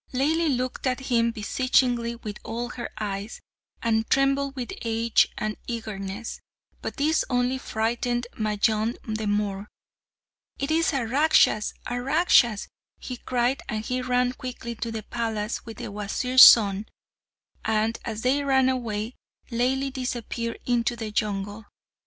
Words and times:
Laili 0.13 0.57
looked 0.57 0.87
at 0.87 0.99
him 1.11 1.29
beseechingly 1.29 2.15
with 2.15 2.39
all 2.43 2.69
her 2.69 2.89
eyes, 2.99 3.39
and 3.83 4.09
trembled 4.09 4.55
with 4.55 4.73
age 4.83 5.27
and 5.37 5.57
eagerness; 5.67 6.39
but 6.81 6.97
this 6.97 7.23
only 7.29 7.59
frightened 7.59 8.25
Majnun 8.33 8.95
the 9.03 9.27
more. 9.27 9.67
"It 10.57 10.71
is 10.71 10.91
a 10.91 11.05
Rakshas, 11.05 11.75
a 11.85 12.01
Rakshas!" 12.01 12.67
he 12.97 13.17
cried, 13.17 13.61
and 13.69 13.85
he 13.85 14.01
ran 14.01 14.33
quickly 14.33 14.73
to 14.73 14.91
the 14.91 15.03
palace 15.03 15.67
with 15.67 15.77
the 15.77 15.91
Wazir's 15.91 16.41
son; 16.41 16.87
and 17.63 17.99
as 18.03 18.23
they 18.23 18.43
ran 18.43 18.69
away, 18.69 19.13
Laili 19.51 19.93
disappeared 19.93 20.57
into 20.65 20.95
the 20.95 21.11
jungle. 21.11 21.65